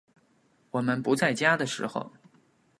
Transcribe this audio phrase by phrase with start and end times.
[0.71, 2.11] 我们不在家的时候